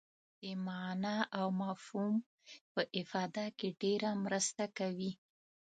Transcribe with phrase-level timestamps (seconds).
[0.41, 2.15] د معنا او مفهوم
[2.73, 5.11] په افاده کې ډېره مرسته کوي.